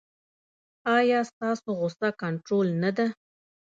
[0.97, 3.07] ایا ستاسو غوسه کنټرول نه ده؟